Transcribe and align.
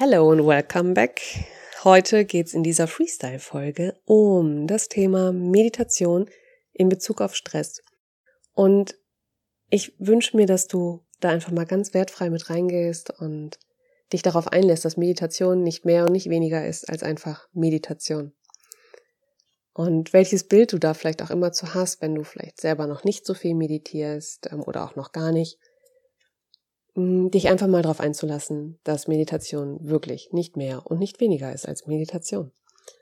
Hello 0.00 0.30
and 0.30 0.46
welcome 0.46 0.94
back. 0.94 1.20
Heute 1.82 2.24
geht's 2.24 2.54
in 2.54 2.62
dieser 2.62 2.86
Freestyle-Folge 2.86 3.96
um 4.04 4.68
das 4.68 4.86
Thema 4.86 5.32
Meditation 5.32 6.30
in 6.72 6.88
Bezug 6.88 7.20
auf 7.20 7.34
Stress. 7.34 7.82
Und 8.54 8.96
ich 9.70 9.96
wünsche 9.98 10.36
mir, 10.36 10.46
dass 10.46 10.68
du 10.68 11.04
da 11.18 11.30
einfach 11.30 11.50
mal 11.50 11.66
ganz 11.66 11.94
wertfrei 11.94 12.30
mit 12.30 12.48
reingehst 12.48 13.10
und 13.18 13.58
dich 14.12 14.22
darauf 14.22 14.46
einlässt, 14.46 14.84
dass 14.84 14.96
Meditation 14.96 15.64
nicht 15.64 15.84
mehr 15.84 16.04
und 16.04 16.12
nicht 16.12 16.30
weniger 16.30 16.64
ist 16.64 16.88
als 16.88 17.02
einfach 17.02 17.48
Meditation. 17.52 18.32
Und 19.72 20.12
welches 20.12 20.44
Bild 20.44 20.72
du 20.72 20.78
da 20.78 20.94
vielleicht 20.94 21.22
auch 21.22 21.30
immer 21.30 21.50
zu 21.50 21.74
hast, 21.74 22.00
wenn 22.02 22.14
du 22.14 22.22
vielleicht 22.22 22.60
selber 22.60 22.86
noch 22.86 23.02
nicht 23.02 23.26
so 23.26 23.34
viel 23.34 23.56
meditierst 23.56 24.48
ähm, 24.52 24.62
oder 24.62 24.84
auch 24.84 24.94
noch 24.94 25.10
gar 25.10 25.32
nicht, 25.32 25.58
dich 26.98 27.48
einfach 27.48 27.66
mal 27.66 27.82
darauf 27.82 28.00
einzulassen, 28.00 28.78
dass 28.84 29.08
Meditation 29.08 29.78
wirklich 29.88 30.30
nicht 30.32 30.56
mehr 30.56 30.86
und 30.86 30.98
nicht 30.98 31.20
weniger 31.20 31.52
ist 31.52 31.66
als 31.66 31.86
Meditation. 31.86 32.52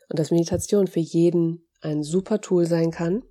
Und 0.09 0.19
dass 0.19 0.31
Meditation 0.31 0.87
für 0.87 1.01
jeden 1.01 1.67
ein 1.81 2.03
super 2.03 2.41
Tool 2.41 2.67
sein 2.67 2.91
kann. 2.91 3.23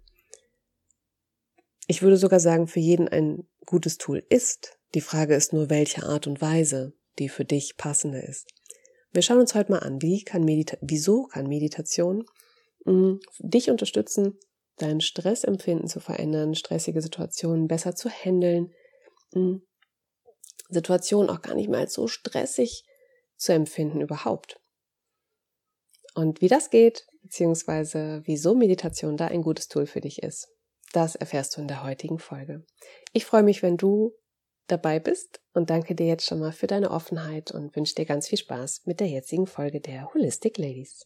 Ich 1.88 2.02
würde 2.02 2.18
sogar 2.18 2.40
sagen, 2.40 2.68
für 2.68 2.80
jeden 2.80 3.08
ein 3.08 3.48
gutes 3.66 3.98
Tool 3.98 4.24
ist. 4.30 4.80
Die 4.94 5.02
Frage 5.02 5.36
ist 5.36 5.54
nur, 5.54 5.70
welche 5.70 6.04
Art 6.04 6.28
und 6.28 6.42
Weise 6.42 6.94
die 7.20 7.30
für 7.30 7.46
dich 7.46 7.78
passende 7.78 8.20
ist. 8.20 8.48
Wir 9.12 9.22
schauen 9.22 9.40
uns 9.40 9.56
heute 9.56 9.72
mal 9.72 9.80
an, 9.80 10.02
wie 10.02 10.24
kann 10.24 10.44
Medita 10.44 10.78
wieso 10.82 11.24
kann 11.28 11.48
Meditation 11.48 12.26
mm, 12.84 13.16
dich 13.40 13.70
unterstützen, 13.70 14.38
dein 14.78 15.00
Stressempfinden 15.00 15.88
zu 15.88 16.02
verändern, 16.02 16.56
stressige 16.56 17.02
Situationen 17.02 17.68
besser 17.68 17.96
zu 17.96 18.10
handeln, 18.10 18.74
mm, 19.34 19.58
Situation 20.70 21.30
auch 21.30 21.42
gar 21.42 21.56
nicht 21.56 21.70
mal 21.70 21.88
so 21.88 22.08
stressig 22.08 22.84
zu 23.38 23.54
empfinden 23.54 24.02
überhaupt. 24.02 24.60
Und 26.14 26.42
wie 26.42 26.48
das 26.48 26.70
geht, 26.70 27.06
beziehungsweise 27.22 28.22
wieso 28.26 28.56
Meditation 28.56 29.18
da 29.18 29.28
ein 29.28 29.42
gutes 29.42 29.68
Tool 29.68 29.86
für 29.86 30.02
dich 30.02 30.24
ist, 30.24 30.48
das 30.94 31.16
erfährst 31.16 31.58
du 31.58 31.62
in 31.62 31.68
der 31.68 31.84
heutigen 31.84 32.20
Folge. 32.20 32.66
Ich 33.12 33.26
freue 33.26 33.44
mich, 33.44 33.62
wenn 33.62 33.76
du 33.76 34.14
dabei 34.68 35.00
bist 35.00 35.42
und 35.54 35.70
danke 35.70 35.94
dir 35.94 36.08
jetzt 36.08 36.26
schon 36.26 36.40
mal 36.40 36.54
für 36.54 36.68
deine 36.68 36.92
Offenheit 36.92 37.52
und 37.52 37.76
wünsche 37.76 37.96
dir 37.96 38.06
ganz 38.06 38.28
viel 38.28 38.38
Spaß 38.38 38.84
mit 38.86 39.00
der 39.00 39.08
jetzigen 39.08 39.46
Folge 39.46 39.82
der 39.82 40.14
Holistic 40.14 40.58
Ladies. 40.58 41.06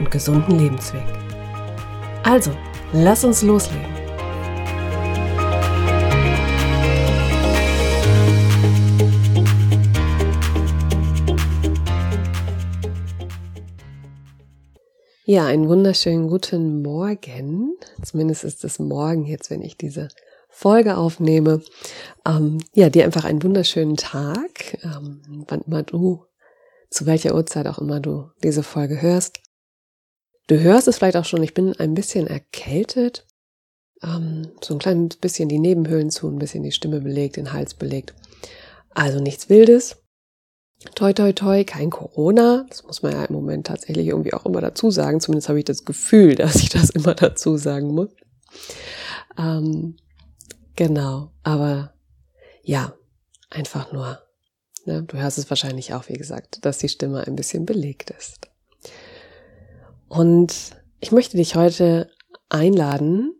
und 0.00 0.10
gesunden 0.10 0.58
Lebensweg. 0.58 1.04
Also, 2.24 2.50
lass 2.92 3.24
uns 3.24 3.42
loslegen. 3.42 4.00
Ja, 15.24 15.46
einen 15.46 15.68
wunderschönen 15.68 16.26
guten 16.26 16.82
Morgen. 16.82 17.76
Zumindest 18.02 18.42
ist 18.42 18.64
es 18.64 18.80
morgen 18.80 19.26
jetzt, 19.26 19.48
wenn 19.48 19.62
ich 19.62 19.76
diese 19.76 20.08
Folge 20.48 20.96
aufnehme. 20.96 21.62
Ähm, 22.26 22.58
ja, 22.74 22.90
dir 22.90 23.04
einfach 23.04 23.24
einen 23.24 23.40
wunderschönen 23.40 23.96
Tag, 23.96 24.76
ähm, 24.82 25.44
wann 25.46 25.60
immer 25.60 25.84
du, 25.84 26.24
zu 26.90 27.06
welcher 27.06 27.36
Uhrzeit 27.36 27.68
auch 27.68 27.78
immer 27.78 28.00
du 28.00 28.30
diese 28.42 28.64
Folge 28.64 29.00
hörst. 29.00 29.38
Du 30.50 30.58
hörst 30.58 30.88
es 30.88 30.98
vielleicht 30.98 31.16
auch 31.16 31.24
schon, 31.24 31.44
ich 31.44 31.54
bin 31.54 31.76
ein 31.78 31.94
bisschen 31.94 32.26
erkältet. 32.26 33.24
Ähm, 34.02 34.50
so 34.60 34.74
ein 34.74 34.80
kleines 34.80 35.14
bisschen 35.14 35.48
die 35.48 35.60
Nebenhöhlen 35.60 36.10
zu, 36.10 36.26
ein 36.26 36.40
bisschen 36.40 36.64
die 36.64 36.72
Stimme 36.72 37.00
belegt, 37.00 37.36
den 37.36 37.52
Hals 37.52 37.74
belegt. 37.74 38.14
Also 38.90 39.20
nichts 39.20 39.48
Wildes. 39.48 39.98
Toi, 40.96 41.12
toi, 41.12 41.32
toi, 41.32 41.62
kein 41.62 41.90
Corona. 41.90 42.66
Das 42.68 42.82
muss 42.82 43.00
man 43.00 43.12
ja 43.12 43.24
im 43.26 43.32
Moment 43.32 43.68
tatsächlich 43.68 44.08
irgendwie 44.08 44.34
auch 44.34 44.44
immer 44.44 44.60
dazu 44.60 44.90
sagen. 44.90 45.20
Zumindest 45.20 45.48
habe 45.48 45.60
ich 45.60 45.66
das 45.66 45.84
Gefühl, 45.84 46.34
dass 46.34 46.56
ich 46.56 46.68
das 46.68 46.90
immer 46.90 47.14
dazu 47.14 47.56
sagen 47.56 47.94
muss. 47.94 48.10
Ähm, 49.38 49.98
genau, 50.74 51.30
aber 51.44 51.94
ja, 52.64 52.94
einfach 53.50 53.92
nur. 53.92 54.18
Ne? 54.84 55.04
Du 55.04 55.16
hörst 55.16 55.38
es 55.38 55.48
wahrscheinlich 55.48 55.94
auch, 55.94 56.08
wie 56.08 56.14
gesagt, 56.14 56.64
dass 56.64 56.78
die 56.78 56.88
Stimme 56.88 57.24
ein 57.24 57.36
bisschen 57.36 57.66
belegt 57.66 58.10
ist. 58.10 58.49
Und 60.10 60.76
ich 60.98 61.12
möchte 61.12 61.36
dich 61.36 61.54
heute 61.54 62.10
einladen, 62.48 63.32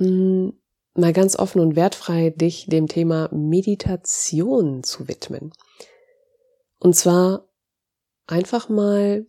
mm, 0.00 0.48
mal 0.94 1.12
ganz 1.12 1.38
offen 1.38 1.60
und 1.60 1.76
wertfrei 1.76 2.30
dich 2.30 2.66
dem 2.66 2.88
Thema 2.88 3.28
Meditation 3.32 4.82
zu 4.82 5.06
widmen. 5.06 5.52
Und 6.80 6.96
zwar 6.96 7.48
einfach 8.26 8.68
mal 8.68 9.28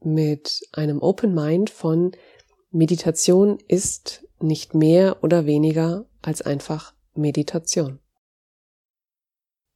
mit 0.00 0.60
einem 0.72 1.00
Open 1.00 1.34
Mind 1.34 1.70
von 1.70 2.12
Meditation 2.70 3.58
ist 3.66 4.28
nicht 4.38 4.74
mehr 4.74 5.24
oder 5.24 5.46
weniger 5.46 6.04
als 6.20 6.42
einfach 6.42 6.94
Meditation. 7.14 7.98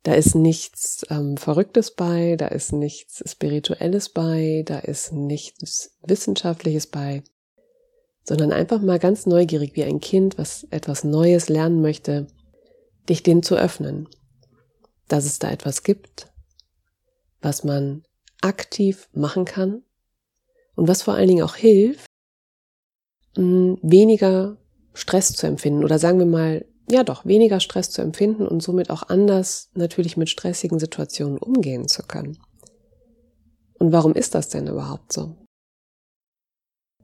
Da 0.02 0.14
ist 0.14 0.34
nichts 0.34 1.04
ähm, 1.10 1.36
Verrücktes 1.36 1.94
bei, 1.94 2.36
da 2.36 2.46
ist 2.48 2.72
nichts 2.72 3.22
Spirituelles 3.30 4.08
bei, 4.08 4.62
da 4.64 4.78
ist 4.78 5.12
nichts 5.12 5.98
Wissenschaftliches 6.02 6.86
bei, 6.86 7.22
sondern 8.24 8.52
einfach 8.52 8.80
mal 8.80 8.98
ganz 8.98 9.26
neugierig 9.26 9.76
wie 9.76 9.84
ein 9.84 10.00
Kind, 10.00 10.38
was 10.38 10.64
etwas 10.70 11.04
Neues 11.04 11.50
lernen 11.50 11.82
möchte, 11.82 12.28
dich 13.08 13.22
dem 13.22 13.42
zu 13.42 13.56
öffnen, 13.56 14.08
dass 15.08 15.26
es 15.26 15.38
da 15.38 15.50
etwas 15.50 15.82
gibt, 15.82 16.32
was 17.42 17.62
man 17.62 18.04
aktiv 18.40 19.08
machen 19.12 19.44
kann 19.44 19.82
und 20.76 20.88
was 20.88 21.02
vor 21.02 21.14
allen 21.14 21.28
Dingen 21.28 21.44
auch 21.44 21.56
hilft, 21.56 22.06
weniger 23.36 24.56
Stress 24.94 25.32
zu 25.32 25.46
empfinden 25.46 25.84
oder 25.84 25.98
sagen 25.98 26.18
wir 26.18 26.26
mal 26.26 26.64
ja 26.90 27.04
doch 27.04 27.24
weniger 27.24 27.60
Stress 27.60 27.90
zu 27.90 28.02
empfinden 28.02 28.46
und 28.46 28.62
somit 28.62 28.90
auch 28.90 29.08
anders 29.08 29.70
natürlich 29.74 30.16
mit 30.16 30.28
stressigen 30.28 30.78
Situationen 30.78 31.38
umgehen 31.38 31.88
zu 31.88 32.02
können. 32.02 32.38
Und 33.78 33.92
warum 33.92 34.14
ist 34.14 34.34
das 34.34 34.48
denn 34.48 34.66
überhaupt 34.66 35.12
so? 35.12 35.36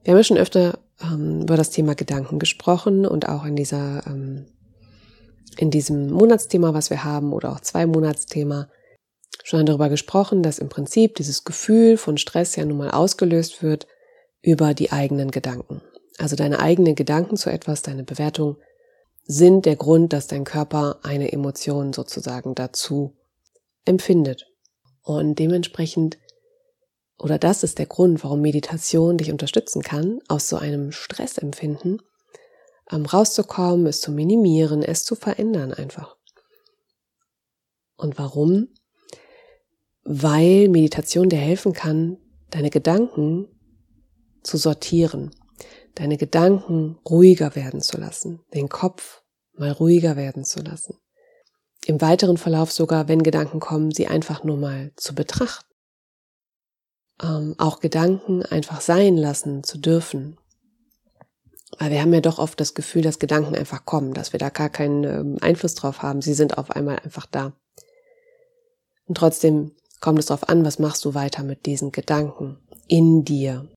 Wir 0.03 0.13
haben 0.13 0.19
ja 0.19 0.25
schon 0.25 0.39
öfter 0.39 0.79
ähm, 1.01 1.43
über 1.43 1.57
das 1.57 1.71
Thema 1.71 1.95
Gedanken 1.95 2.39
gesprochen 2.39 3.07
und 3.07 3.29
auch 3.29 3.45
in 3.45 3.57
dieser 3.57 4.07
ähm, 4.07 4.47
in 5.57 5.71
diesem 5.71 6.11
Monatsthema, 6.11 6.75
was 6.75 6.91
wir 6.91 7.05
haben, 7.05 7.33
oder 7.33 7.53
auch 7.53 7.61
zwei 7.61 7.87
Monatsthema, 7.87 8.69
schon 9.43 9.65
darüber 9.65 9.89
gesprochen, 9.89 10.43
dass 10.43 10.59
im 10.59 10.69
Prinzip 10.69 11.15
dieses 11.15 11.45
Gefühl 11.45 11.97
von 11.97 12.19
Stress 12.19 12.57
ja 12.57 12.65
nun 12.65 12.79
mal 12.79 12.91
ausgelöst 12.91 13.63
wird 13.63 13.87
über 14.43 14.75
die 14.75 14.93
eigenen 14.93 15.31
Gedanken. 15.31 15.83
Also 16.19 16.37
deine 16.37 16.61
eigenen 16.61 16.95
Gedanken 16.95 17.37
zu 17.37 17.51
etwas, 17.51 17.83
deine 17.83 18.05
Bewertung 18.05 18.57
sind 19.27 19.67
der 19.67 19.77
Grund, 19.77 20.13
dass 20.13 20.29
dein 20.29 20.45
Körper 20.45 21.01
eine 21.03 21.33
Emotion 21.33 21.93
sozusagen 21.93 22.55
dazu 22.55 23.17
empfindet. 23.85 24.47
Und 25.03 25.39
dementsprechend, 25.39 26.19
oder 27.19 27.39
das 27.39 27.63
ist 27.63 27.79
der 27.79 27.87
Grund, 27.87 28.23
warum 28.23 28.41
Meditation 28.41 29.19
dich 29.19 29.31
unterstützen 29.31 29.83
kann, 29.83 30.21
aus 30.29 30.49
so 30.49 30.57
einem 30.57 30.93
Stressempfinden 30.93 32.03
ähm, 32.91 33.07
rauszukommen, 33.07 33.87
es 33.87 34.01
zu 34.01 34.13
minimieren, 34.13 34.83
es 34.83 35.05
zu 35.05 35.17
verändern 35.17 35.73
einfach. 35.73 36.17
Und 37.97 38.19
warum? 38.19 38.69
Weil 40.05 40.69
Meditation 40.69 41.29
dir 41.29 41.39
helfen 41.39 41.73
kann, 41.73 42.19
deine 42.51 42.71
Gedanken 42.71 43.49
zu 44.43 44.57
sortieren 44.57 45.33
deine 45.97 46.17
Gedanken 46.17 46.99
ruhiger 47.09 47.57
werden 47.57 47.81
zu 47.81 47.99
lassen, 47.99 48.41
den 48.55 48.69
Kopf 48.69 49.23
mal 49.55 49.73
ruhiger 49.73 50.17
werden 50.17 50.45
zu 50.45 50.61
lassen. 50.61 50.99
Im 51.87 52.01
weiteren 52.01 52.37
Verlauf 52.37 52.71
sogar, 52.71 53.09
wenn 53.09 53.23
Gedanken 53.23 53.61
kommen, 53.61 53.91
sie 53.91 54.07
einfach 54.07 54.45
nur 54.45 54.57
mal 54.57 54.93
zu 54.97 55.15
betrachten. 55.15 55.73
Ähm, 57.23 57.55
auch 57.59 57.81
Gedanken 57.81 58.43
einfach 58.43 58.81
sein 58.81 59.17
lassen 59.17 59.65
zu 59.65 59.79
dürfen. 59.79 60.39
Weil 61.79 61.91
wir 61.91 62.01
haben 62.01 62.13
ja 62.13 62.21
doch 62.21 62.39
oft 62.39 62.61
das 62.61 62.75
Gefühl, 62.75 63.03
dass 63.03 63.19
Gedanken 63.19 63.55
einfach 63.55 63.85
kommen, 63.85 64.15
dass 64.15 64.33
wir 64.33 64.39
da 64.39 64.51
gar 64.51 64.69
keinen 64.69 65.05
ähm, 65.05 65.39
Einfluss 65.41 65.75
drauf 65.75 66.03
haben. 66.03 66.23
Sie 66.23 66.35
sind 66.35 66.59
auf 66.59 66.71
einmal 66.71 66.99
einfach 66.99 67.27
da. 67.27 67.53
Und 69.07 69.17
trotzdem 69.17 69.73
kommt 70.01 70.19
es 70.19 70.27
darauf 70.27 70.49
an, 70.49 70.65
was 70.65 70.79
machst 70.79 71.05
du 71.05 71.15
weiter 71.15 71.43
mit 71.43 71.67
diesen 71.67 71.93
Gedanken 71.93 72.59
in 72.89 73.25
dir. 73.25 73.69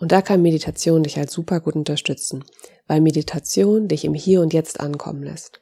Und 0.00 0.12
da 0.12 0.22
kann 0.22 0.40
Meditation 0.40 1.02
dich 1.02 1.18
halt 1.18 1.30
super 1.30 1.60
gut 1.60 1.76
unterstützen, 1.76 2.42
weil 2.86 3.02
Meditation 3.02 3.86
dich 3.86 4.06
im 4.06 4.14
Hier 4.14 4.40
und 4.40 4.54
Jetzt 4.54 4.80
ankommen 4.80 5.22
lässt. 5.22 5.60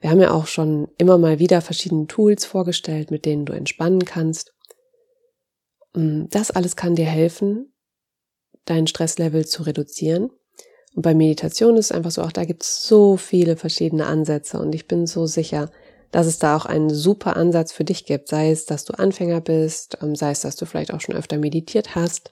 Wir 0.00 0.10
haben 0.10 0.20
ja 0.20 0.32
auch 0.32 0.46
schon 0.46 0.88
immer 0.98 1.18
mal 1.18 1.40
wieder 1.40 1.60
verschiedene 1.60 2.06
Tools 2.06 2.44
vorgestellt, 2.44 3.10
mit 3.10 3.26
denen 3.26 3.44
du 3.44 3.52
entspannen 3.52 4.04
kannst. 4.04 4.54
Mm, 5.94 6.26
das 6.30 6.52
alles 6.52 6.76
kann 6.76 6.94
dir 6.94 7.06
helfen, 7.06 7.72
dein 8.66 8.86
Stresslevel 8.86 9.46
zu 9.46 9.64
reduzieren. 9.64 10.30
Und 10.94 11.02
bei 11.02 11.14
Meditation 11.14 11.76
ist 11.76 11.86
es 11.86 11.92
einfach 11.92 12.12
so, 12.12 12.22
auch 12.22 12.32
da 12.32 12.44
gibt 12.44 12.62
es 12.62 12.86
so 12.86 13.16
viele 13.16 13.56
verschiedene 13.56 14.06
Ansätze 14.06 14.60
und 14.60 14.74
ich 14.74 14.86
bin 14.86 15.06
so 15.08 15.26
sicher, 15.26 15.70
dass 16.12 16.26
es 16.26 16.38
da 16.38 16.56
auch 16.56 16.66
einen 16.66 16.90
super 16.90 17.36
Ansatz 17.36 17.72
für 17.72 17.84
dich 17.84 18.04
gibt, 18.04 18.28
sei 18.28 18.50
es, 18.50 18.66
dass 18.66 18.84
du 18.84 18.92
Anfänger 18.92 19.40
bist, 19.40 19.98
ähm, 20.02 20.14
sei 20.14 20.30
es, 20.30 20.42
dass 20.42 20.54
du 20.54 20.66
vielleicht 20.66 20.92
auch 20.92 21.00
schon 21.00 21.16
öfter 21.16 21.38
meditiert 21.38 21.96
hast. 21.96 22.30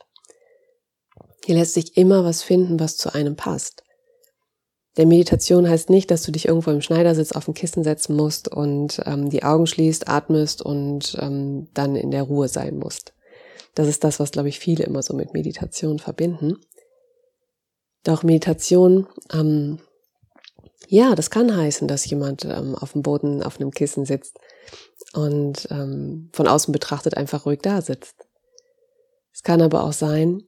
Hier 1.44 1.54
lässt 1.54 1.74
sich 1.74 1.96
immer 1.96 2.24
was 2.24 2.42
finden, 2.42 2.80
was 2.80 2.96
zu 2.96 3.14
einem 3.14 3.36
passt. 3.36 3.82
Der 4.96 5.06
Meditation 5.06 5.68
heißt 5.68 5.88
nicht, 5.88 6.10
dass 6.10 6.22
du 6.22 6.32
dich 6.32 6.48
irgendwo 6.48 6.70
im 6.70 6.82
Schneidersitz 6.82 7.32
auf 7.32 7.46
ein 7.46 7.54
Kissen 7.54 7.84
setzen 7.84 8.16
musst 8.16 8.48
und 8.48 9.00
ähm, 9.06 9.30
die 9.30 9.44
Augen 9.44 9.66
schließt, 9.66 10.08
atmest 10.08 10.62
und 10.62 11.16
ähm, 11.20 11.68
dann 11.74 11.96
in 11.96 12.10
der 12.10 12.24
Ruhe 12.24 12.48
sein 12.48 12.76
musst. 12.78 13.14
Das 13.74 13.86
ist 13.86 14.02
das, 14.02 14.18
was, 14.18 14.32
glaube 14.32 14.48
ich, 14.48 14.58
viele 14.58 14.84
immer 14.84 15.02
so 15.02 15.14
mit 15.14 15.32
Meditation 15.32 16.00
verbinden. 16.00 16.56
Doch 18.02 18.24
Meditation, 18.24 19.06
ähm, 19.32 19.78
ja, 20.88 21.14
das 21.14 21.30
kann 21.30 21.56
heißen, 21.56 21.86
dass 21.86 22.08
jemand 22.10 22.44
ähm, 22.44 22.74
auf 22.74 22.92
dem 22.92 23.02
Boden 23.02 23.42
auf 23.42 23.60
einem 23.60 23.70
Kissen 23.70 24.04
sitzt 24.04 24.38
und 25.12 25.68
ähm, 25.70 26.30
von 26.32 26.48
außen 26.48 26.72
betrachtet 26.72 27.16
einfach 27.16 27.46
ruhig 27.46 27.60
da 27.62 27.80
sitzt. 27.80 28.16
Es 29.32 29.42
kann 29.42 29.62
aber 29.62 29.84
auch 29.84 29.92
sein, 29.92 30.42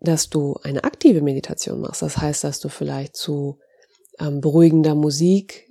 dass 0.00 0.28
du 0.28 0.56
eine 0.62 0.84
aktive 0.84 1.22
Meditation 1.22 1.80
machst. 1.80 2.02
Das 2.02 2.18
heißt, 2.18 2.44
dass 2.44 2.60
du 2.60 2.68
vielleicht 2.68 3.16
zu 3.16 3.58
ähm, 4.18 4.40
beruhigender 4.40 4.94
Musik 4.94 5.70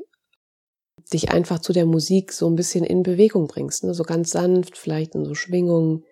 dich 1.13 1.31
einfach 1.31 1.59
zu 1.59 1.73
der 1.73 1.85
Musik 1.85 2.33
so 2.33 2.49
ein 2.49 2.55
bisschen 2.55 2.83
in 2.83 3.03
Bewegung 3.03 3.47
bringst, 3.47 3.83
ne? 3.83 3.93
so 3.93 4.03
ganz 4.03 4.31
sanft, 4.31 4.77
vielleicht 4.77 5.13
in 5.15 5.25
so 5.25 5.35
Schwingungen, 5.35 6.03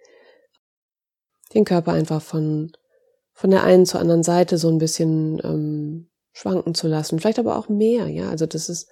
den 1.53 1.65
Körper 1.65 1.93
einfach 1.93 2.21
von 2.21 2.71
von 3.35 3.49
der 3.49 3.63
einen 3.63 3.87
zur 3.87 3.99
anderen 3.99 4.21
Seite 4.21 4.59
so 4.59 4.69
ein 4.69 4.77
bisschen 4.77 5.41
ähm, 5.43 6.09
schwanken 6.33 6.75
zu 6.75 6.87
lassen, 6.87 7.19
vielleicht 7.19 7.39
aber 7.39 7.57
auch 7.57 7.67
mehr, 7.67 8.07
ja. 8.07 8.29
Also 8.29 8.45
das 8.45 8.69
ist 8.69 8.87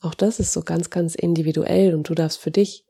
auch 0.00 0.14
das 0.14 0.40
ist 0.40 0.52
so 0.52 0.62
ganz 0.62 0.88
ganz 0.88 1.14
individuell 1.14 1.94
und 1.94 2.08
du 2.08 2.14
darfst 2.14 2.38
für 2.38 2.50
dich 2.50 2.86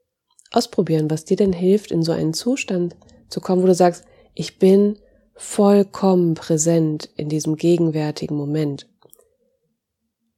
ausprobieren, 0.52 1.10
was 1.10 1.24
dir 1.24 1.36
denn 1.36 1.52
hilft, 1.52 1.90
in 1.90 2.02
so 2.02 2.12
einen 2.12 2.32
Zustand 2.32 2.96
zu 3.28 3.40
kommen, 3.40 3.62
wo 3.62 3.66
du 3.66 3.74
sagst, 3.74 4.04
ich 4.34 4.58
bin 4.60 4.98
vollkommen 5.36 6.34
präsent 6.34 7.10
in 7.16 7.28
diesem 7.28 7.56
gegenwärtigen 7.56 8.36
Moment. 8.36 8.88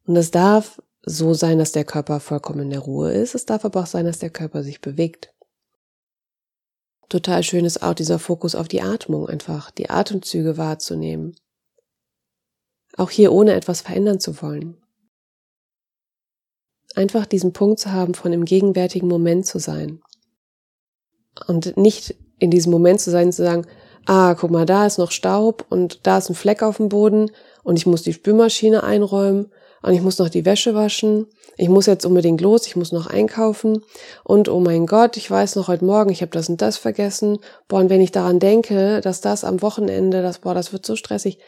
Und 0.06 0.16
es 0.16 0.30
darf 0.30 0.80
so 1.02 1.34
sein, 1.34 1.58
dass 1.58 1.72
der 1.72 1.84
Körper 1.84 2.20
vollkommen 2.20 2.60
in 2.60 2.70
der 2.70 2.80
Ruhe 2.80 3.12
ist. 3.12 3.34
Es 3.34 3.46
darf 3.46 3.64
aber 3.64 3.80
auch 3.80 3.86
sein, 3.86 4.06
dass 4.06 4.18
der 4.18 4.30
Körper 4.30 4.62
sich 4.62 4.80
bewegt. 4.80 5.32
Total 7.08 7.44
schön 7.44 7.64
ist 7.64 7.82
auch 7.82 7.94
dieser 7.94 8.18
Fokus 8.18 8.54
auf 8.54 8.66
die 8.66 8.82
Atmung, 8.82 9.28
einfach 9.28 9.70
die 9.70 9.90
Atemzüge 9.90 10.56
wahrzunehmen. 10.56 11.36
Auch 12.96 13.10
hier 13.10 13.32
ohne 13.32 13.54
etwas 13.54 13.82
verändern 13.82 14.18
zu 14.18 14.42
wollen. 14.42 14.76
Einfach 16.96 17.26
diesen 17.26 17.52
Punkt 17.52 17.78
zu 17.78 17.92
haben, 17.92 18.14
von 18.14 18.32
im 18.32 18.44
gegenwärtigen 18.44 19.06
Moment 19.06 19.46
zu 19.46 19.58
sein. 19.58 20.00
Und 21.46 21.76
nicht 21.76 22.16
in 22.38 22.50
diesem 22.50 22.72
Moment 22.72 23.00
zu 23.00 23.10
sein, 23.10 23.30
zu 23.32 23.44
sagen, 23.44 23.66
ah, 24.06 24.34
guck 24.34 24.50
mal, 24.50 24.66
da 24.66 24.86
ist 24.86 24.98
noch 24.98 25.10
Staub 25.10 25.66
und 25.68 26.06
da 26.06 26.18
ist 26.18 26.30
ein 26.30 26.34
Fleck 26.34 26.62
auf 26.62 26.78
dem 26.78 26.88
Boden 26.88 27.30
und 27.62 27.76
ich 27.76 27.86
muss 27.86 28.02
die 28.02 28.12
Spülmaschine 28.12 28.82
einräumen 28.82 29.52
und 29.82 29.92
ich 29.92 30.00
muss 30.00 30.18
noch 30.18 30.28
die 30.28 30.44
Wäsche 30.44 30.74
waschen. 30.74 31.26
Ich 31.58 31.68
muss 31.68 31.86
jetzt 31.86 32.04
unbedingt 32.04 32.40
los, 32.40 32.66
ich 32.66 32.76
muss 32.76 32.92
noch 32.92 33.06
einkaufen 33.06 33.82
und 34.24 34.48
oh 34.48 34.60
mein 34.60 34.86
Gott, 34.86 35.16
ich 35.16 35.30
weiß 35.30 35.56
noch 35.56 35.68
heute 35.68 35.84
Morgen, 35.84 36.10
ich 36.10 36.22
habe 36.22 36.32
das 36.32 36.48
und 36.48 36.60
das 36.60 36.76
vergessen. 36.76 37.38
Boah, 37.68 37.80
und 37.80 37.90
wenn 37.90 38.00
ich 38.00 38.12
daran 38.12 38.38
denke, 38.38 39.00
dass 39.00 39.20
das 39.20 39.44
am 39.44 39.62
Wochenende, 39.62 40.22
das 40.22 40.40
boah, 40.40 40.54
das 40.54 40.72
wird 40.72 40.84
so 40.84 40.96
stressig. 40.96 41.38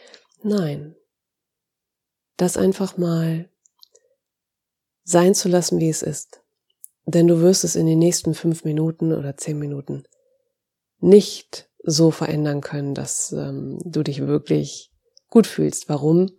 Nein. 0.41 0.95
Das 2.37 2.57
einfach 2.57 2.97
mal 2.97 3.49
sein 5.03 5.35
zu 5.35 5.49
lassen, 5.49 5.79
wie 5.79 5.89
es 5.89 6.01
ist. 6.01 6.41
Denn 7.05 7.27
du 7.27 7.41
wirst 7.41 7.63
es 7.63 7.75
in 7.75 7.85
den 7.85 7.99
nächsten 7.99 8.33
fünf 8.33 8.63
Minuten 8.63 9.13
oder 9.13 9.35
zehn 9.35 9.59
Minuten 9.59 10.03
nicht 11.01 11.68
so 11.83 12.11
verändern 12.11 12.61
können, 12.61 12.93
dass 12.93 13.31
ähm, 13.31 13.79
du 13.83 14.03
dich 14.03 14.25
wirklich 14.25 14.91
gut 15.29 15.47
fühlst. 15.47 15.89
Warum? 15.89 16.31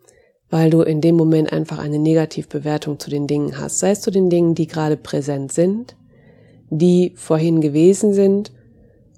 Weil 0.48 0.70
du 0.70 0.82
in 0.82 1.00
dem 1.00 1.16
Moment 1.16 1.52
einfach 1.52 1.78
eine 1.78 1.98
Negativbewertung 1.98 2.98
zu 2.98 3.10
den 3.10 3.26
Dingen 3.26 3.58
hast. 3.58 3.78
Sei 3.78 3.90
es 3.90 4.00
zu 4.00 4.10
den 4.10 4.30
Dingen, 4.30 4.54
die 4.54 4.66
gerade 4.66 4.96
präsent 4.96 5.52
sind, 5.52 5.96
die 6.70 7.12
vorhin 7.16 7.60
gewesen 7.60 8.12
sind 8.12 8.52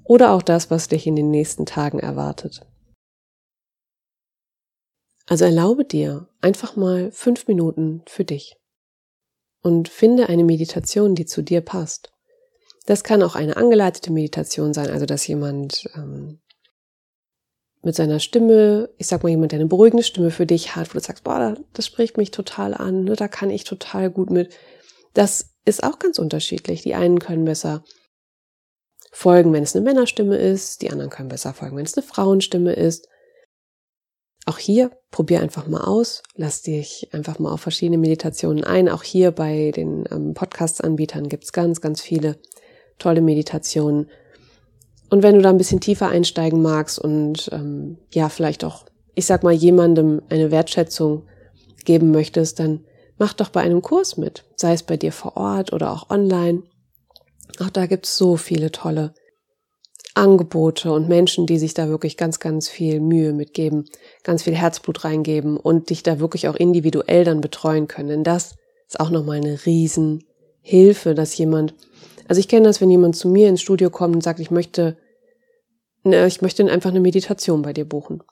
oder 0.05 0.33
auch 0.33 0.43
das, 0.43 0.71
was 0.71 0.89
dich 0.89 1.07
in 1.07 1.17
den 1.17 1.31
nächsten 1.31 1.67
Tagen 1.67 1.99
erwartet. 1.99 2.67
Also 5.27 5.45
erlaube 5.45 5.85
dir 5.85 6.29
einfach 6.41 6.77
mal 6.77 7.11
fünf 7.13 7.47
Minuten 7.47 8.03
für 8.07 8.25
dich 8.25 8.57
und 9.63 9.89
finde 9.89 10.29
eine 10.29 10.45
Meditation, 10.45 11.15
die 11.15 11.27
zu 11.27 11.43
dir 11.43 11.61
passt. 11.61 12.13
Das 12.87 13.05
kann 13.05 13.23
auch 13.23 13.37
eine 13.37 13.57
angeleitete 13.57 14.13
Meditation 14.13 14.75
sein, 14.75 14.91
also 14.91 15.07
dass 15.07 15.27
jemand 15.27 15.89
ähm, 15.95 16.41
mit 17.83 17.95
seiner 17.95 18.21
Stimme, 18.21 18.91
ich 18.97 19.07
sag 19.07 19.23
mal 19.23 19.31
jemand, 19.31 19.53
der 19.53 19.59
eine 19.59 19.69
beruhigende 19.69 20.05
Stimme 20.05 20.31
für 20.31 20.47
dich 20.47 20.77
hat, 20.77 20.91
wo 20.91 20.99
du 20.99 21.05
sagst, 21.05 21.25
boah, 21.25 21.57
das 21.73 21.87
spricht 21.87 22.17
mich 22.17 22.31
total 22.31 22.75
an, 22.75 23.05
ne, 23.05 23.17
da 23.17 23.29
kann 23.29 23.51
ich 23.51 23.65
total 23.65 24.11
gut 24.11 24.31
mit. 24.31 24.55
Das 25.15 25.51
ist 25.65 25.83
auch 25.83 25.99
ganz 25.99 26.19
unterschiedlich. 26.19 26.83
Die 26.83 26.95
einen 26.95 27.19
können 27.19 27.45
besser 27.45 27.85
folgen, 29.13 29.53
wenn 29.53 29.63
es 29.63 29.77
eine 29.77 29.85
Männerstimme 29.85 30.37
ist, 30.37 30.83
die 30.83 30.91
anderen 30.91 31.11
können 31.11 31.29
besser 31.29 31.55
folgen, 31.55 31.77
wenn 31.77 31.85
es 31.85 31.97
eine 31.97 32.07
Frauenstimme 32.07 32.73
ist. 32.73 33.09
Auch 34.45 34.59
hier 34.59 34.91
probier 35.13 35.41
einfach 35.41 35.69
mal 35.69 35.83
aus, 35.83 36.23
lass 36.35 36.63
dich 36.63 37.11
einfach 37.13 37.39
mal 37.39 37.53
auf 37.53 37.61
verschiedene 37.61 37.99
Meditationen 37.99 38.65
ein. 38.65 38.89
Auch 38.89 39.05
hier 39.05 39.31
bei 39.31 39.71
den 39.71 40.05
ähm, 40.11 40.35
Podcast-Anbietern 40.35 41.29
gibt's 41.29 41.53
ganz, 41.53 41.81
ganz 41.81 42.01
viele 42.01 42.41
tolle 42.99 43.21
Meditationen. 43.21 44.09
Und 45.11 45.23
wenn 45.23 45.35
du 45.35 45.43
da 45.43 45.51
ein 45.51 45.59
bisschen 45.59 45.81
tiefer 45.81 46.09
einsteigen 46.09 46.63
magst 46.63 46.99
und 46.99 47.51
ähm, 47.53 47.99
ja, 48.13 48.29
vielleicht 48.29 48.65
auch, 48.65 48.85
ich 49.15 49.27
sag 49.27 49.43
mal, 49.43 49.53
jemandem 49.53 50.23
eine 50.31 50.51
Wertschätzung 50.51 51.25
geben 51.85 52.11
möchtest, 52.11 52.59
dann 52.59 52.85
mach 53.19 53.35
doch 53.35 53.51
bei 53.51 53.61
einem 53.61 53.83
Kurs 53.83 54.17
mit, 54.17 54.45
sei 54.57 54.73
es 54.73 54.83
bei 54.83 54.97
dir 54.97 55.13
vor 55.13 55.37
Ort 55.37 55.73
oder 55.73 55.93
auch 55.93 56.11
online. 56.11 56.63
Auch 57.61 57.71
da 57.71 57.87
gibt's 57.87 58.17
so 58.17 58.37
viele 58.37 58.73
tolle 58.73 59.13
Angebote 60.15 60.93
und 60.93 61.09
Menschen, 61.09 61.47
die 61.47 61.59
sich 61.59 61.75
da 61.75 61.89
wirklich 61.89 62.17
ganz, 62.17 62.39
ganz 62.39 62.69
viel 62.69 63.01
Mühe 63.01 63.33
mitgeben, 63.33 63.87
ganz 64.25 64.43
viel 64.43 64.55
Herzblut 64.55 65.05
reingeben 65.05 65.57
und 65.57 65.91
dich 65.91 66.03
da 66.03 66.21
wirklich 66.21 66.49
auch 66.49 66.57
individuell 66.57 67.25
dann 67.25 67.41
betreuen 67.41 67.89
können. 67.89 68.09
Denn 68.09 68.25
das 68.25 68.57
ist 68.89 69.01
auch 69.01 69.11
nochmal 69.11 69.39
eine 69.39 69.65
Riesenhilfe, 69.65 71.15
dass 71.15 71.37
jemand 71.37 71.75
also 72.33 72.41
ich 72.41 72.49
kenne 72.49 72.67
das, 72.67 72.81
wenn 72.81 72.89
jemand 72.89 73.15
zu 73.15 73.29
mir 73.29 73.51
ins 73.51 73.61
Studio 73.61 73.91
kommt 73.91 74.15
und 74.15 74.23
sagt, 74.23 74.41
ich 74.41 74.51
möchte, 74.51 74.97
ne, 76.03 76.27
ich 76.27 76.41
möchte 76.41 76.65
einfach 76.65 76.89
eine 76.89 77.01
Meditation 77.01 77.61
bei 77.61 77.75
dir 77.75 77.85
buchen. 77.85 78.23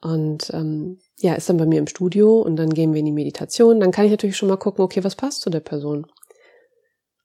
Und 0.00 0.48
ähm, 0.54 1.00
ja, 1.18 1.34
ist 1.34 1.48
dann 1.48 1.56
bei 1.56 1.66
mir 1.66 1.80
im 1.80 1.88
Studio 1.88 2.40
und 2.40 2.54
dann 2.54 2.72
gehen 2.72 2.92
wir 2.92 3.00
in 3.00 3.06
die 3.06 3.10
Meditation. 3.10 3.80
Dann 3.80 3.90
kann 3.90 4.04
ich 4.04 4.12
natürlich 4.12 4.36
schon 4.36 4.48
mal 4.48 4.58
gucken, 4.58 4.84
okay, 4.84 5.02
was 5.02 5.16
passt 5.16 5.40
zu 5.40 5.50
der 5.50 5.58
Person. 5.58 6.06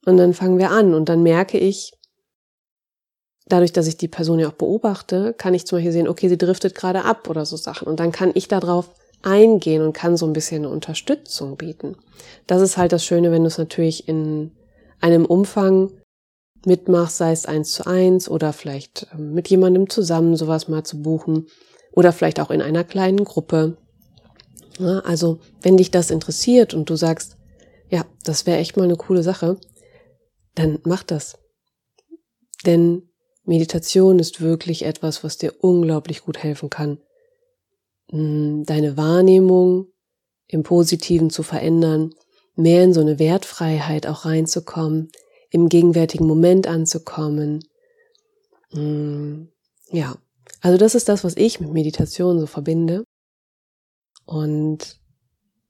Und 0.03 0.17
dann 0.17 0.33
fangen 0.33 0.57
wir 0.57 0.71
an 0.71 0.95
und 0.95 1.07
dann 1.07 1.21
merke 1.21 1.59
ich, 1.59 1.93
dadurch, 3.45 3.71
dass 3.71 3.85
ich 3.85 3.97
die 3.97 4.07
Person 4.07 4.39
ja 4.39 4.47
auch 4.47 4.53
beobachte, 4.53 5.35
kann 5.37 5.53
ich 5.53 5.67
zum 5.67 5.77
Beispiel 5.77 5.91
sehen, 5.91 6.07
okay, 6.07 6.29
sie 6.29 6.37
driftet 6.39 6.73
gerade 6.73 7.05
ab 7.05 7.29
oder 7.29 7.45
so 7.45 7.57
Sachen. 7.57 7.87
Und 7.87 7.99
dann 7.99 8.11
kann 8.11 8.31
ich 8.33 8.47
darauf 8.47 8.89
eingehen 9.21 9.83
und 9.83 9.93
kann 9.93 10.17
so 10.17 10.25
ein 10.25 10.33
bisschen 10.33 10.65
eine 10.65 10.73
Unterstützung 10.73 11.57
bieten. 11.57 11.95
Das 12.47 12.59
ist 12.63 12.77
halt 12.77 12.91
das 12.91 13.05
Schöne, 13.05 13.31
wenn 13.31 13.43
du 13.43 13.49
es 13.49 13.59
natürlich 13.59 14.07
in 14.07 14.49
einem 15.01 15.25
Umfang 15.25 15.91
mitmachst, 16.65 17.17
sei 17.17 17.31
es 17.31 17.45
eins 17.45 17.71
zu 17.71 17.85
eins 17.85 18.29
oder 18.29 18.53
vielleicht 18.53 19.07
ähm, 19.13 19.33
mit 19.33 19.49
jemandem 19.49 19.89
zusammen 19.89 20.35
sowas 20.35 20.67
mal 20.67 20.83
zu 20.83 21.01
buchen 21.01 21.47
oder 21.91 22.13
vielleicht 22.13 22.39
auch 22.39 22.51
in 22.51 22.61
einer 22.61 22.83
kleinen 22.83 23.23
Gruppe. 23.23 23.77
Ja, 24.79 24.99
also 24.99 25.39
wenn 25.61 25.77
dich 25.77 25.91
das 25.91 26.11
interessiert 26.11 26.73
und 26.73 26.89
du 26.89 26.95
sagst, 26.95 27.37
ja, 27.89 28.05
das 28.23 28.45
wäre 28.45 28.59
echt 28.59 28.77
mal 28.77 28.83
eine 28.83 28.95
coole 28.95 29.23
Sache, 29.23 29.57
dann 30.55 30.79
mach 30.83 31.03
das. 31.03 31.37
Denn 32.65 33.09
Meditation 33.43 34.19
ist 34.19 34.41
wirklich 34.41 34.85
etwas, 34.85 35.23
was 35.23 35.37
dir 35.37 35.53
unglaublich 35.61 36.21
gut 36.21 36.37
helfen 36.37 36.69
kann, 36.69 36.99
hm, 38.09 38.63
deine 38.65 38.97
Wahrnehmung 38.97 39.87
im 40.47 40.63
Positiven 40.63 41.29
zu 41.29 41.43
verändern, 41.43 42.13
mehr 42.55 42.83
in 42.83 42.93
so 42.93 43.01
eine 43.01 43.19
Wertfreiheit 43.19 44.07
auch 44.07 44.25
reinzukommen, 44.25 45.11
im 45.49 45.69
gegenwärtigen 45.69 46.27
Moment 46.27 46.67
anzukommen. 46.67 47.63
Hm, 48.71 49.49
ja, 49.91 50.15
also 50.61 50.77
das 50.77 50.95
ist 50.95 51.09
das, 51.09 51.23
was 51.23 51.35
ich 51.35 51.59
mit 51.59 51.71
Meditation 51.71 52.39
so 52.39 52.47
verbinde. 52.47 53.03
Und 54.25 54.99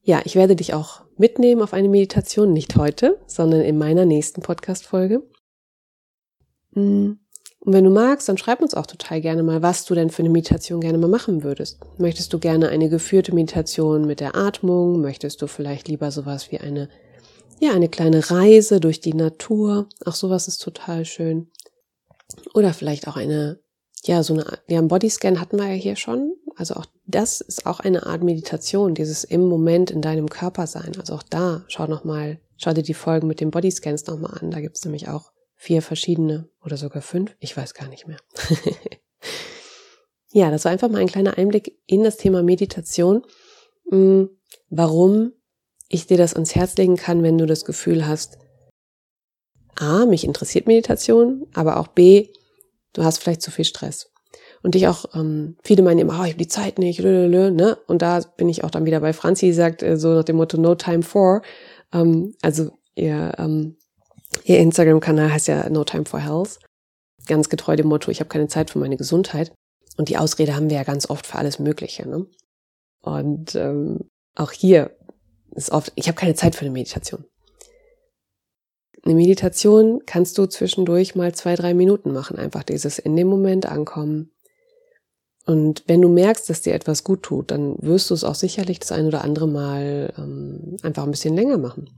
ja, 0.04 0.22
ich 0.26 0.36
werde 0.36 0.56
dich 0.56 0.74
auch 0.74 1.04
mitnehmen 1.18 1.62
auf 1.62 1.74
eine 1.74 1.90
Meditation, 1.90 2.54
nicht 2.54 2.76
heute, 2.76 3.20
sondern 3.28 3.62
in 3.62 3.78
meiner 3.78 4.06
nächsten 4.06 4.42
Podcast-Folge. 4.42 5.24
Hm, 6.74 7.20
und 7.64 7.74
wenn 7.74 7.84
du 7.84 7.92
magst, 7.92 8.28
dann 8.28 8.40
schreib 8.40 8.62
uns 8.62 8.74
auch 8.74 8.88
total 8.88 9.22
gerne 9.22 9.44
mal, 9.44 9.62
was 9.62 9.86
du 9.86 9.94
denn 9.94 10.10
für 10.10 10.24
eine 10.24 10.32
Meditation 10.32 10.82
gerne 10.82 10.98
mal 10.98 11.08
machen 11.08 11.44
würdest. 11.44 11.78
Möchtest 12.00 12.34
du 12.34 12.40
gerne 12.40 12.70
eine 12.70 12.90
geführte 12.90 13.36
Meditation 13.36 14.08
mit 14.08 14.20
der 14.20 14.36
Atmung? 14.36 15.00
Möchtest 15.00 15.44
du 15.44 15.48
vielleicht 15.48 15.88
lieber 15.88 16.10
sowas 16.10 16.52
wie 16.52 16.58
eine, 16.58 16.90
ja, 17.60 17.74
eine 17.74 17.88
kleine 17.88 18.32
Reise 18.32 18.80
durch 18.80 19.00
die 19.00 19.14
Natur? 19.14 19.88
Auch 20.06 20.16
sowas 20.16 20.48
ist 20.48 20.58
total 20.58 21.06
schön. 21.06 21.52
Oder 22.56 22.74
vielleicht 22.74 23.08
auch 23.08 23.16
eine, 23.16 23.60
ja, 24.06 24.24
so 24.24 24.34
eine, 24.34 24.46
ja, 24.68 24.80
einen 24.80 24.88
Bodyscan 24.88 25.40
hatten 25.40 25.60
wir 25.60 25.68
ja 25.68 25.76
hier 25.76 25.98
schon. 25.98 26.34
Also 26.56 26.74
auch 26.74 26.88
das 27.06 27.42
ist 27.42 27.68
auch 27.68 27.80
eine 27.80 28.08
Art 28.08 28.24
Meditation, 28.24 28.96
dieses 28.96 29.24
im 29.24 29.48
Moment 29.48 29.92
in 29.92 30.02
deinem 30.02 30.30
Körper 30.30 30.66
sein. 30.66 30.94
Also 31.00 31.14
auch 31.14 31.24
da, 31.24 31.64
schau 31.68 31.86
noch 31.86 32.06
mal, 32.06 32.40
schau 32.58 32.74
dir 32.74 32.82
die 32.82 32.96
Folgen 32.96 33.28
mit 33.28 33.40
den 33.40 33.52
Bodyscans 33.52 34.08
noch 34.08 34.18
mal 34.18 34.34
an. 34.34 34.50
Da 34.50 34.62
gibt's 34.62 34.84
nämlich 34.84 35.10
auch 35.10 35.31
vier 35.62 35.84
verschiedene 35.84 36.50
oder 36.66 36.76
sogar 36.76 37.04
fünf, 37.04 37.36
ich 37.38 37.56
weiß 37.56 37.76
gar 37.76 37.88
nicht 37.88 38.08
mehr. 38.08 38.18
ja, 40.32 40.50
das 40.50 40.66
war 40.66 40.72
einfach 40.72 40.90
mal 40.90 41.02
ein 41.02 41.08
kleiner 41.08 41.38
Einblick 41.38 41.78
in 41.86 42.04
das 42.04 42.18
Thema 42.18 42.42
Meditation, 42.42 43.22
hm, 43.88 44.32
warum 44.72 45.34
ich 45.88 46.08
dir 46.08 46.18
das 46.18 46.34
ans 46.34 46.56
Herz 46.56 46.76
legen 46.78 46.96
kann, 46.96 47.22
wenn 47.22 47.38
du 47.38 47.46
das 47.46 47.64
Gefühl 47.64 48.08
hast, 48.08 48.40
A, 49.76 50.08
mich 50.08 50.24
interessiert 50.24 50.66
Meditation, 50.66 51.46
aber 51.54 51.78
auch 51.78 51.90
B, 51.90 52.30
du 52.94 53.04
hast 53.04 53.20
vielleicht 53.20 53.44
zu 53.44 53.52
viel 53.52 53.66
Stress. 53.66 54.12
Und 54.64 54.74
dich 54.74 54.88
auch, 54.88 55.06
ähm, 55.14 55.58
viele 55.64 55.84
meinen 55.84 56.00
immer, 56.00 56.20
oh, 56.20 56.24
ich 56.24 56.32
habe 56.32 56.44
die 56.44 56.48
Zeit 56.48 56.80
nicht, 56.80 57.00
lölölö, 57.00 57.52
ne? 57.52 57.78
Und 57.86 58.02
da 58.02 58.22
bin 58.36 58.50
ich 58.50 58.64
auch 58.64 58.72
dann 58.72 58.86
wieder 58.86 59.00
bei 59.00 59.14
Franzi, 59.14 59.48
die 59.48 59.54
sagt 59.54 59.84
äh, 59.84 59.96
so 59.96 60.16
nach 60.16 60.24
dem 60.24 60.38
Motto 60.38 60.58
No 60.58 60.74
Time 60.74 61.04
For. 61.04 61.44
Ähm, 61.94 62.34
also 62.42 62.72
ihr 62.96 63.34
ähm, 63.38 63.78
Ihr 64.44 64.60
Instagram-Kanal 64.60 65.32
heißt 65.32 65.48
ja 65.48 65.70
No 65.70 65.84
Time 65.84 66.06
for 66.06 66.20
Health. 66.20 66.60
Ganz 67.28 67.50
getreu 67.50 67.76
dem 67.76 67.88
Motto, 67.88 68.12
ich 68.12 68.20
habe 68.20 68.30
keine 68.30 68.48
Zeit 68.48 68.72
für 68.72 68.80
meine 68.80 68.98
Gesundheit. 68.98 69.54
Und 69.98 70.10
die 70.10 70.18
Ausrede 70.18 70.56
haben 70.56 70.70
wir 70.70 70.78
ja 70.78 70.84
ganz 70.84 71.10
oft 71.10 71.28
für 71.28 71.38
alles 71.38 71.60
Mögliche. 71.60 72.08
Ne? 72.08 72.26
Und 73.02 73.56
ähm, 73.56 74.10
auch 74.36 74.52
hier 74.52 74.96
ist 75.52 75.72
oft, 75.72 75.92
ich 75.96 76.08
habe 76.08 76.18
keine 76.18 76.36
Zeit 76.36 76.56
für 76.56 76.62
eine 76.62 76.72
Meditation. 76.72 77.26
Eine 79.04 79.16
Meditation 79.16 80.02
kannst 80.06 80.38
du 80.38 80.46
zwischendurch 80.46 81.16
mal 81.16 81.34
zwei, 81.34 81.56
drei 81.56 81.74
Minuten 81.74 82.14
machen. 82.14 82.38
Einfach 82.38 82.64
dieses 82.64 83.00
in 83.00 83.16
dem 83.16 83.28
Moment 83.28 83.66
ankommen. 83.66 84.32
Und 85.46 85.84
wenn 85.88 86.02
du 86.02 86.10
merkst, 86.10 86.50
dass 86.50 86.62
dir 86.62 86.74
etwas 86.74 87.04
gut 87.04 87.24
tut, 87.24 87.50
dann 87.52 87.76
wirst 87.82 88.10
du 88.10 88.14
es 88.14 88.24
auch 88.24 88.36
sicherlich 88.36 88.80
das 88.80 88.92
ein 88.92 89.08
oder 89.08 89.24
andere 89.24 89.48
Mal 89.48 90.14
ähm, 90.18 90.78
einfach 90.84 91.04
ein 91.04 91.12
bisschen 91.12 91.36
länger 91.36 91.58
machen. 91.58 91.90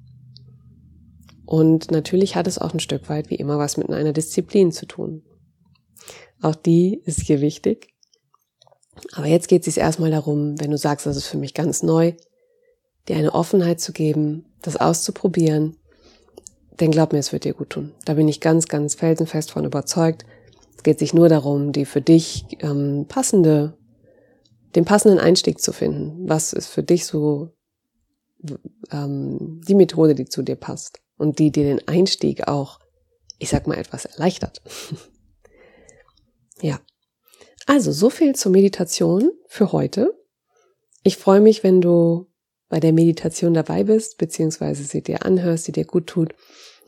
Und 1.45 1.91
natürlich 1.91 2.35
hat 2.35 2.47
es 2.47 2.57
auch 2.57 2.73
ein 2.73 2.79
Stück 2.79 3.09
weit 3.09 3.29
wie 3.29 3.35
immer 3.35 3.57
was 3.57 3.77
mit 3.77 3.89
einer 3.89 4.13
Disziplin 4.13 4.71
zu 4.71 4.85
tun. 4.85 5.23
Auch 6.41 6.55
die 6.55 7.01
ist 7.05 7.21
hier 7.21 7.41
wichtig. 7.41 7.93
Aber 9.13 9.27
jetzt 9.27 9.47
geht 9.47 9.61
es 9.61 9.73
sich 9.73 9.81
erstmal 9.81 10.11
darum, 10.11 10.59
wenn 10.59 10.71
du 10.71 10.77
sagst, 10.77 11.05
das 11.05 11.17
ist 11.17 11.27
für 11.27 11.37
mich 11.37 11.53
ganz 11.53 11.83
neu, 11.83 12.13
dir 13.07 13.17
eine 13.17 13.33
Offenheit 13.33 13.79
zu 13.79 13.91
geben, 13.91 14.45
das 14.61 14.77
auszuprobieren, 14.77 15.77
denn 16.79 16.91
glaub 16.91 17.13
mir, 17.13 17.19
es 17.19 17.31
wird 17.31 17.43
dir 17.43 17.53
gut 17.53 17.71
tun. 17.71 17.91
Da 18.05 18.13
bin 18.15 18.27
ich 18.27 18.39
ganz, 18.39 18.67
ganz 18.67 18.95
felsenfest 18.95 19.51
von 19.51 19.65
überzeugt. 19.65 20.25
Es 20.75 20.83
geht 20.83 20.99
sich 20.99 21.13
nur 21.13 21.29
darum, 21.29 21.71
die 21.71 21.85
für 21.85 22.01
dich 22.01 22.45
ähm, 22.59 23.05
passende, 23.07 23.77
den 24.75 24.85
passenden 24.85 25.19
Einstieg 25.19 25.61
zu 25.61 25.71
finden. 25.71 26.27
Was 26.27 26.53
ist 26.53 26.67
für 26.67 26.83
dich 26.83 27.05
so 27.05 27.51
ähm, 28.91 29.61
die 29.67 29.75
Methode, 29.75 30.15
die 30.15 30.25
zu 30.25 30.41
dir 30.41 30.55
passt? 30.55 31.01
Und 31.23 31.39
die 31.39 31.51
dir 31.51 31.63
den 31.63 31.87
Einstieg 31.87 32.47
auch, 32.47 32.79
ich 33.39 33.49
sag 33.49 33.65
mal, 33.65 33.77
etwas 33.77 34.05
erleichtert. 34.05 34.61
ja. 36.61 36.79
Also, 37.65 37.93
so 37.93 38.09
viel 38.09 38.35
zur 38.35 38.51
Meditation 38.51 39.31
für 39.47 39.71
heute. 39.71 40.13
Ich 41.03 41.17
freue 41.17 41.39
mich, 41.39 41.63
wenn 41.63 41.79
du 41.79 42.27
bei 42.67 42.81
der 42.81 42.91
Meditation 42.91 43.53
dabei 43.53 43.85
bist, 43.85 44.17
beziehungsweise 44.17 44.83
sie 44.83 45.01
dir 45.01 45.25
anhörst, 45.25 45.67
die 45.67 45.71
dir 45.71 45.85
gut 45.85 46.07
tut. 46.07 46.35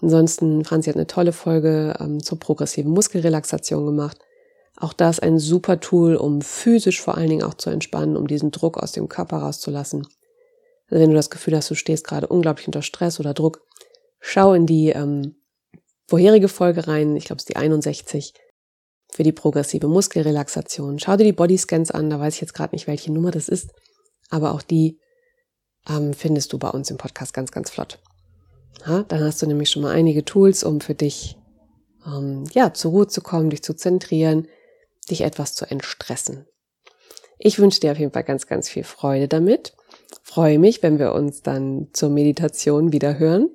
Ansonsten, 0.01 0.65
Franzi 0.65 0.89
hat 0.89 0.97
eine 0.97 1.07
tolle 1.07 1.31
Folge 1.31 1.95
ähm, 1.99 2.21
zur 2.21 2.39
progressiven 2.39 2.91
Muskelrelaxation 2.91 3.85
gemacht. 3.85 4.19
Auch 4.75 4.91
das 4.91 5.21
ein 5.21 5.39
super 5.39 5.79
Tool, 5.79 6.17
um 6.17 6.41
physisch 6.41 7.01
vor 7.01 7.15
allen 7.15 7.29
Dingen 7.29 7.43
auch 7.43 7.53
zu 7.53 7.69
entspannen, 7.69 8.17
um 8.17 8.27
diesen 8.27 8.51
Druck 8.51 8.77
aus 8.77 8.91
dem 8.91 9.07
Körper 9.07 9.37
rauszulassen. 9.37 10.05
Also 10.89 11.01
wenn 11.01 11.11
du 11.11 11.15
das 11.15 11.29
Gefühl 11.29 11.55
hast, 11.55 11.69
du 11.71 11.75
stehst 11.75 12.05
gerade 12.05 12.27
unglaublich 12.27 12.67
unter 12.67 12.81
Stress 12.81 13.21
oder 13.21 13.33
Druck, 13.33 13.61
Schau 14.27 14.55
in 14.55 14.65
die 14.65 14.89
ähm, 14.89 15.35
vorherige 16.09 16.47
Folge 16.47 16.87
rein, 16.87 17.15
ich 17.15 17.25
glaube 17.25 17.37
es 17.37 17.43
ist 17.43 17.49
die 17.49 17.57
61, 17.57 18.33
für 19.11 19.21
die 19.21 19.31
progressive 19.31 19.87
Muskelrelaxation. 19.87 20.97
Schau 20.97 21.15
dir 21.15 21.25
die 21.25 21.31
Bodyscans 21.31 21.91
an, 21.91 22.09
da 22.09 22.19
weiß 22.19 22.33
ich 22.33 22.41
jetzt 22.41 22.55
gerade 22.55 22.73
nicht, 22.73 22.87
welche 22.87 23.13
Nummer 23.13 23.29
das 23.29 23.47
ist, 23.47 23.69
aber 24.31 24.55
auch 24.55 24.63
die 24.63 24.99
ähm, 25.87 26.15
findest 26.15 26.51
du 26.51 26.57
bei 26.57 26.69
uns 26.69 26.89
im 26.89 26.97
Podcast 26.97 27.35
ganz, 27.35 27.51
ganz 27.51 27.69
flott. 27.69 27.99
Ja, 28.87 29.03
dann 29.03 29.23
hast 29.23 29.43
du 29.43 29.45
nämlich 29.45 29.69
schon 29.69 29.83
mal 29.83 29.93
einige 29.93 30.25
Tools, 30.25 30.63
um 30.63 30.81
für 30.81 30.95
dich 30.95 31.37
ähm, 32.07 32.45
ja 32.51 32.73
zur 32.73 32.91
Ruhe 32.91 33.07
zu 33.07 33.21
kommen, 33.21 33.51
dich 33.51 33.61
zu 33.61 33.75
zentrieren, 33.75 34.47
dich 35.07 35.21
etwas 35.21 35.53
zu 35.53 35.69
entstressen. 35.69 36.47
Ich 37.37 37.59
wünsche 37.59 37.79
dir 37.79 37.91
auf 37.91 37.99
jeden 37.99 38.11
Fall 38.11 38.23
ganz, 38.23 38.47
ganz 38.47 38.69
viel 38.69 38.85
Freude 38.85 39.27
damit. 39.27 39.75
Freue 40.23 40.57
mich, 40.57 40.81
wenn 40.81 40.97
wir 40.97 41.13
uns 41.13 41.43
dann 41.43 41.89
zur 41.93 42.09
Meditation 42.09 42.91
wieder 42.91 43.19
hören 43.19 43.54